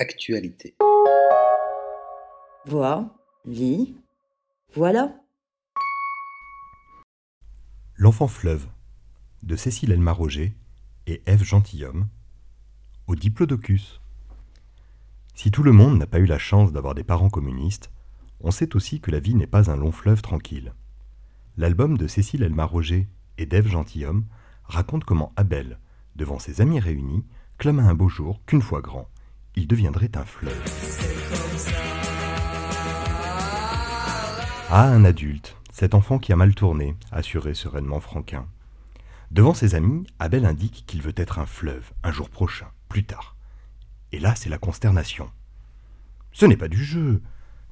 [0.00, 0.74] Actualité.
[2.64, 3.98] Vois, lis,
[4.74, 5.14] voilà.
[7.96, 8.66] L'enfant fleuve
[9.42, 10.54] de Cécile Elma Roger
[11.06, 12.08] et Ève Gentilhomme
[13.08, 14.00] au Diplodocus.
[15.34, 17.90] Si tout le monde n'a pas eu la chance d'avoir des parents communistes,
[18.40, 20.72] on sait aussi que la vie n'est pas un long fleuve tranquille.
[21.58, 23.06] L'album de Cécile Elma Roger
[23.36, 24.24] et d'Ève Gentilhomme
[24.64, 25.78] raconte comment Abel,
[26.16, 27.26] devant ses amis réunis,
[27.58, 29.06] clama un beau jour qu'une fois grand,
[29.56, 30.62] il deviendrait un fleuve.
[34.70, 38.46] Ah, un adulte, cet enfant qui a mal tourné, assurait sereinement Franquin.
[39.30, 43.36] Devant ses amis, Abel indique qu'il veut être un fleuve, un jour prochain, plus tard.
[44.12, 45.30] Et là, c'est la consternation.
[46.32, 47.22] Ce n'est pas du jeu.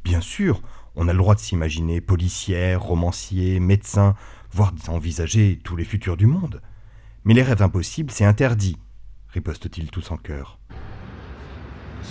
[0.05, 0.63] Bien sûr,
[0.95, 4.15] on a le droit de s'imaginer policière, romancier, médecin,
[4.51, 6.63] voire d'envisager tous les futurs du monde.
[7.25, 8.77] Mais les rêves impossibles, c'est interdit,
[9.29, 10.59] riposte-t-il tous en chœur.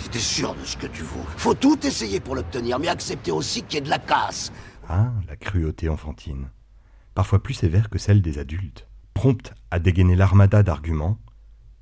[0.00, 3.30] Si t'es sûr de ce que tu vaux, faut tout essayer pour l'obtenir, mais accepter
[3.30, 4.52] aussi qu'il y ait de la casse.
[4.88, 6.48] Ah, la cruauté enfantine.
[7.14, 8.86] Parfois plus sévère que celle des adultes.
[9.12, 11.18] Prompt à dégainer l'armada d'arguments,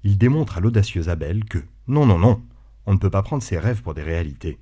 [0.02, 2.42] il démontre à l'audacieuse Abel que, non, non, non,
[2.86, 4.58] on ne peut pas prendre ses rêves pour des réalités.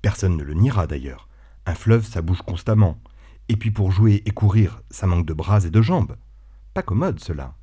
[0.00, 1.28] Personne ne le niera d'ailleurs.
[1.66, 2.98] Un fleuve, ça bouge constamment.
[3.48, 6.16] Et puis pour jouer et courir, ça manque de bras et de jambes.
[6.72, 7.54] Pas commode cela.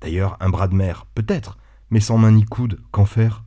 [0.00, 1.58] D'ailleurs, un bras de mer, peut-être,
[1.90, 3.44] mais sans main ni coude, qu'en faire?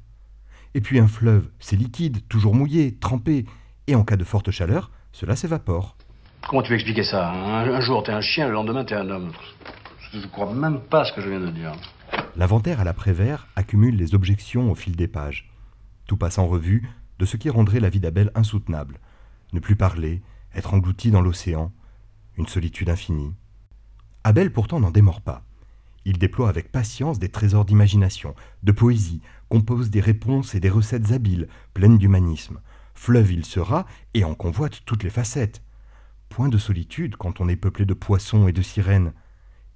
[0.74, 3.46] Et puis un fleuve, c'est liquide, toujours mouillé, trempé,
[3.88, 5.98] et en cas de forte chaleur, cela s'évapore.
[6.48, 9.10] Comment tu veux expliquer ça un, un jour t'es un chien, le lendemain t'es un
[9.10, 9.32] homme.
[10.12, 11.74] Je ne crois même pas ce que je viens de dire.
[12.36, 15.50] L'inventaire à l'après-vert accumule les objections au fil des pages.
[16.08, 19.00] Tout passe en revue de ce qui rendrait la vie d'Abel insoutenable.
[19.54, 20.22] Ne plus parler,
[20.56, 21.72] être englouti dans l'océan,
[22.38, 23.34] une solitude infinie.
[24.24, 25.44] Abel pourtant n'en démord pas.
[26.06, 31.12] Il déploie avec patience des trésors d'imagination, de poésie, compose des réponses et des recettes
[31.12, 32.60] habiles, pleines d'humanisme.
[32.96, 35.62] Fleuve il sera, et en convoite toutes les facettes.
[36.30, 39.14] Point de solitude quand on est peuplé de poissons et de sirènes.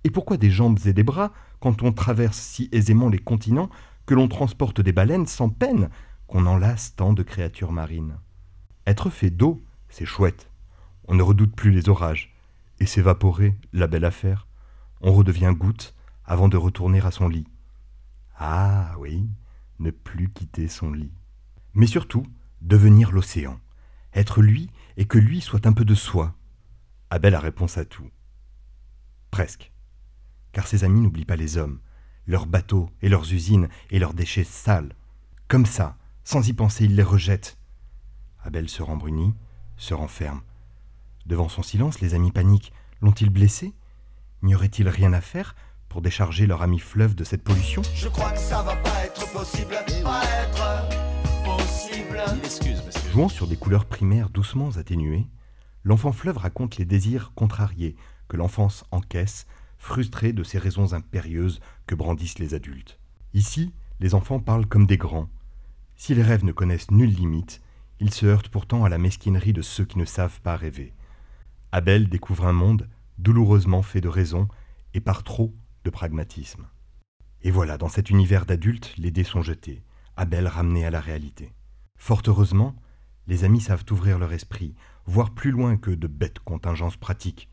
[0.04, 3.70] Et pourquoi des jambes et des bras quand on traverse si aisément les continents
[4.06, 5.90] que l'on transporte des baleines sans peine,
[6.28, 8.18] qu'on enlace tant de créatures marines?
[8.88, 10.50] Être fait d'eau, c'est chouette.
[11.08, 12.36] On ne redoute plus les orages.
[12.80, 14.48] Et s'évaporer, la belle affaire.
[15.02, 15.96] On redevient goutte
[16.26, 17.48] avant de retourner à son lit.
[18.38, 19.30] Ah oui,
[19.80, 21.14] ne plus quitter son lit.
[21.74, 22.26] Mais surtout,
[22.62, 23.60] devenir l'océan.
[24.14, 26.36] Être lui et que lui soit un peu de soi.
[27.10, 28.10] Abel a réponse à tout.
[29.30, 29.72] Presque.
[30.52, 31.80] Car ses amis n'oublient pas les hommes,
[32.26, 34.96] leurs bateaux et leurs usines et leurs déchets sales.
[35.48, 37.58] Comme ça, sans y penser, il les rejette.
[38.44, 39.36] Abel se rembrunit,
[39.78, 40.42] se renferme.
[41.26, 42.74] Devant son silence, les amis paniquent.
[43.02, 43.74] L'ont-ils blessé?
[44.42, 45.56] N'y aurait-il rien à faire?
[45.90, 49.32] Pour décharger leur ami fleuve de cette pollution Je crois que ça va pas être
[49.32, 50.90] possible, pas être
[51.44, 52.22] possible.
[52.44, 53.12] Excuse, monsieur.
[53.12, 55.28] Jouant sur des couleurs primaires doucement atténuées,
[55.84, 57.96] l'enfant fleuve raconte les désirs contrariés
[58.28, 59.48] que l'enfance encaisse,
[59.78, 63.00] frustrée de ces raisons impérieuses que brandissent les adultes.
[63.34, 65.30] Ici, les enfants parlent comme des grands.
[65.96, 67.62] Si les rêves ne connaissent nulle limite,
[68.00, 70.94] ils se heurtent pourtant à la mesquinerie de ceux qui ne savent pas rêver.
[71.72, 74.48] Abel découvre un monde douloureusement fait de raison
[74.94, 75.54] et par trop
[75.86, 76.68] de pragmatisme.
[77.44, 79.84] Et voilà, dans cet univers d'adultes, les dés sont jetés,
[80.18, 81.54] Abel ramené à la réalité.
[81.96, 82.76] Fort heureusement,
[83.28, 84.76] les amis savent ouvrir leur esprit,
[85.06, 87.50] voir plus loin que de bêtes contingences pratiques.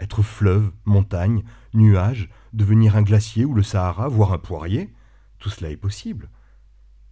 [0.00, 4.92] Être fleuve, montagne, nuage, devenir un glacier ou le Sahara, voire un poirier,
[5.38, 6.28] tout cela est possible.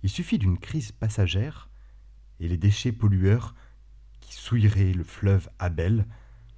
[0.02, 1.70] Il suffit d'une crise passagère
[2.40, 3.54] et les déchets pollueurs
[4.20, 6.06] qui souilleraient le fleuve Abel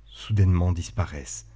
[0.04, 1.46] soudainement disparaissent.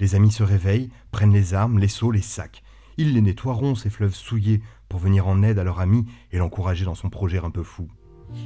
[0.00, 2.62] Les amis se réveillent, prennent les armes, les seaux, les sacs.
[2.96, 6.84] Ils les nettoieront, ces fleuves souillés, pour venir en aide à leur ami et l'encourager
[6.84, 7.88] dans son projet un peu fou.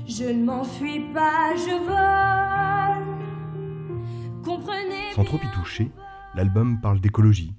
[0.07, 3.17] Je ne m'enfuis pas, je vole.
[4.45, 5.91] Comprenez Sans trop y toucher,
[6.35, 7.55] l'album parle d'écologie,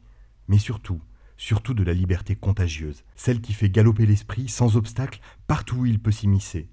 [0.47, 1.01] mais surtout,
[1.37, 5.99] surtout de la liberté contagieuse, celle qui fait galoper l'esprit sans obstacle partout où il
[5.99, 6.69] peut s'immiscer.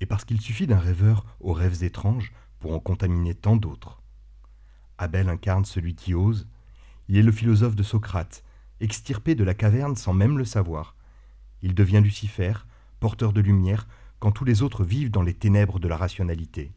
[0.00, 4.02] Et parce qu'il suffit d'un rêveur aux rêves étranges pour en contaminer tant d'autres.
[4.98, 6.46] Abel incarne celui qui ose.
[7.08, 8.44] Il est le philosophe de Socrate,
[8.80, 10.96] extirpé de la caverne sans même le savoir.
[11.62, 12.52] Il devient Lucifer,
[13.00, 13.86] porteur de lumière,
[14.18, 16.72] quand tous les autres vivent dans les ténèbres de la rationalité.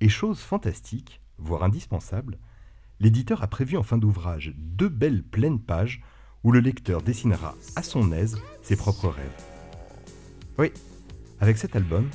[0.00, 2.38] Et chose fantastique, voire indispensable,
[3.00, 6.02] l'éditeur a prévu en fin d'ouvrage deux belles pleines pages
[6.42, 9.44] où le lecteur dessinera à son aise ses propres rêves.
[10.58, 10.72] Oui,
[11.40, 12.08] avec cet album,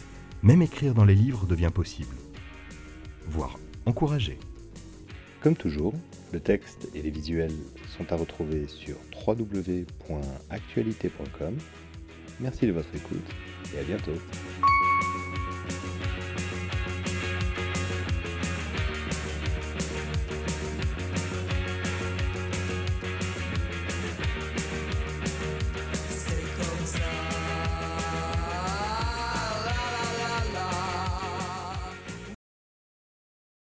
[0.43, 2.15] même écrire dans les livres devient possible,
[3.27, 4.39] voire encouragé.
[5.41, 5.93] Comme toujours,
[6.33, 7.53] le texte et les visuels
[7.97, 11.57] sont à retrouver sur www.actualité.com
[12.41, 13.23] Merci de votre écoute
[13.73, 14.11] et à bientôt.